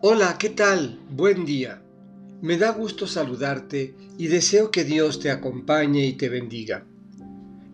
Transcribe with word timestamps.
Hola, 0.00 0.36
¿qué 0.38 0.50
tal? 0.50 0.96
Buen 1.10 1.44
día. 1.44 1.82
Me 2.40 2.56
da 2.56 2.70
gusto 2.70 3.08
saludarte 3.08 3.96
y 4.16 4.28
deseo 4.28 4.70
que 4.70 4.84
Dios 4.84 5.18
te 5.18 5.28
acompañe 5.28 6.06
y 6.06 6.12
te 6.12 6.28
bendiga. 6.28 6.86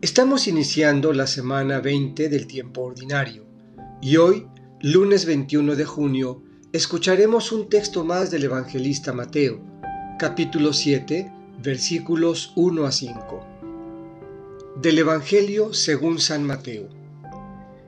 Estamos 0.01 0.49
iniciando 0.49 1.13
la 1.13 1.27
semana 1.27 1.81
20 1.81 2.31
del 2.31 2.47
tiempo 2.47 2.81
ordinario 2.81 3.45
y 4.01 4.17
hoy, 4.17 4.47
lunes 4.81 5.27
21 5.27 5.77
de 5.77 5.85
junio, 5.85 6.43
escucharemos 6.73 7.53
un 7.53 7.69
texto 7.69 8.07
más 8.07 8.31
del 8.31 8.45
evangelista 8.45 9.13
Mateo, 9.13 9.61
capítulo 10.19 10.73
7, 10.73 11.31
versículos 11.63 12.55
1 12.57 12.87
a 12.87 12.93
5. 12.93 13.47
Del 14.81 14.99
Evangelio 14.99 15.75
según 15.75 16.19
San 16.19 16.43
Mateo. 16.43 16.89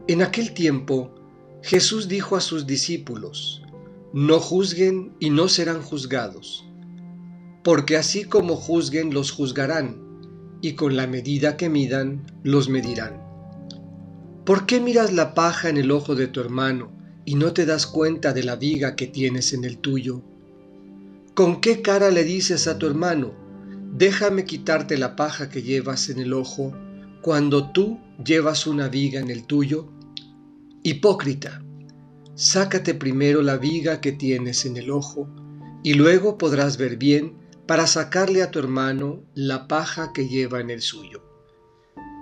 En 0.06 0.20
aquel 0.20 0.52
tiempo, 0.52 1.14
Jesús 1.62 2.06
dijo 2.06 2.36
a 2.36 2.42
sus 2.42 2.66
discípulos, 2.66 3.62
No 4.18 4.40
juzguen 4.40 5.12
y 5.20 5.28
no 5.28 5.46
serán 5.46 5.82
juzgados, 5.82 6.64
porque 7.62 7.98
así 7.98 8.24
como 8.24 8.56
juzguen 8.56 9.12
los 9.12 9.30
juzgarán, 9.30 10.00
y 10.62 10.72
con 10.72 10.96
la 10.96 11.06
medida 11.06 11.58
que 11.58 11.68
midan 11.68 12.24
los 12.42 12.70
medirán. 12.70 13.20
¿Por 14.46 14.64
qué 14.64 14.80
miras 14.80 15.12
la 15.12 15.34
paja 15.34 15.68
en 15.68 15.76
el 15.76 15.90
ojo 15.90 16.14
de 16.14 16.28
tu 16.28 16.40
hermano 16.40 16.90
y 17.26 17.34
no 17.34 17.52
te 17.52 17.66
das 17.66 17.86
cuenta 17.86 18.32
de 18.32 18.42
la 18.42 18.56
viga 18.56 18.96
que 18.96 19.06
tienes 19.06 19.52
en 19.52 19.64
el 19.64 19.76
tuyo? 19.76 20.22
¿Con 21.34 21.60
qué 21.60 21.82
cara 21.82 22.10
le 22.10 22.24
dices 22.24 22.68
a 22.68 22.78
tu 22.78 22.86
hermano, 22.86 23.34
déjame 23.92 24.46
quitarte 24.46 24.96
la 24.96 25.14
paja 25.14 25.50
que 25.50 25.60
llevas 25.60 26.08
en 26.08 26.20
el 26.20 26.32
ojo, 26.32 26.72
cuando 27.20 27.70
tú 27.70 28.00
llevas 28.24 28.66
una 28.66 28.88
viga 28.88 29.20
en 29.20 29.28
el 29.28 29.44
tuyo? 29.44 29.92
Hipócrita, 30.82 31.65
sácate 32.36 32.92
primero 32.92 33.40
la 33.40 33.56
viga 33.56 34.02
que 34.02 34.12
tienes 34.12 34.66
en 34.66 34.76
el 34.76 34.90
ojo, 34.90 35.28
y 35.82 35.94
luego 35.94 36.36
podrás 36.36 36.76
ver 36.76 36.96
bien 36.96 37.38
para 37.66 37.86
sacarle 37.86 38.42
a 38.42 38.50
tu 38.50 38.58
hermano 38.58 39.24
la 39.34 39.66
paja 39.66 40.12
que 40.12 40.28
lleva 40.28 40.60
en 40.60 40.70
el 40.70 40.82
suyo. 40.82 41.22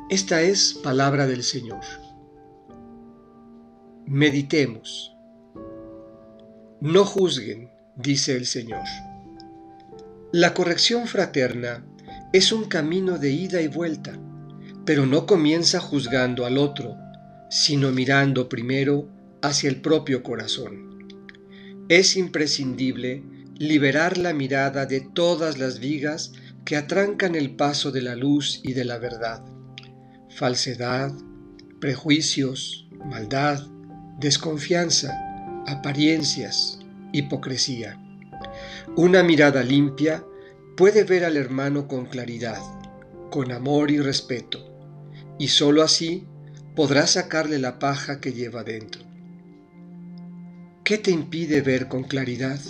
Esta 0.08 0.42
es 0.42 0.74
palabra 0.74 1.26
del 1.26 1.42
Señor. 1.42 1.82
Meditemos. 4.06 5.12
No 6.80 7.04
juzguen, 7.04 7.70
dice 7.96 8.36
el 8.36 8.46
Señor. 8.46 8.84
La 10.30 10.54
corrección 10.54 11.06
fraterna 11.08 11.84
es 12.32 12.52
un 12.52 12.64
camino 12.64 13.18
de 13.18 13.30
ida 13.32 13.60
y 13.62 13.68
vuelta, 13.68 14.18
pero 14.84 15.06
no 15.06 15.26
comienza 15.26 15.80
juzgando 15.80 16.46
al 16.46 16.58
otro, 16.58 16.96
sino 17.48 17.90
mirando 17.90 18.48
primero 18.48 19.08
hacia 19.44 19.68
el 19.68 19.82
propio 19.82 20.22
corazón. 20.22 21.06
Es 21.90 22.16
imprescindible 22.16 23.22
liberar 23.58 24.16
la 24.16 24.32
mirada 24.32 24.86
de 24.86 25.00
todas 25.02 25.58
las 25.58 25.80
vigas 25.80 26.32
que 26.64 26.76
atrancan 26.76 27.34
el 27.34 27.54
paso 27.54 27.92
de 27.92 28.00
la 28.00 28.16
luz 28.16 28.60
y 28.64 28.72
de 28.72 28.86
la 28.86 28.96
verdad. 28.96 29.44
Falsedad, 30.34 31.12
prejuicios, 31.78 32.88
maldad, 33.04 33.66
desconfianza, 34.18 35.12
apariencias, 35.66 36.78
hipocresía. 37.12 38.00
Una 38.96 39.22
mirada 39.22 39.62
limpia 39.62 40.24
puede 40.74 41.04
ver 41.04 41.22
al 41.26 41.36
hermano 41.36 41.86
con 41.86 42.06
claridad, 42.06 42.62
con 43.30 43.52
amor 43.52 43.90
y 43.90 43.98
respeto, 43.98 44.74
y 45.38 45.48
sólo 45.48 45.82
así 45.82 46.26
podrá 46.74 47.06
sacarle 47.06 47.58
la 47.58 47.78
paja 47.78 48.22
que 48.22 48.32
lleva 48.32 48.64
dentro. 48.64 49.13
¿Qué 50.84 50.98
te 50.98 51.10
impide 51.10 51.62
ver 51.62 51.88
con 51.88 52.04
claridad? 52.04 52.60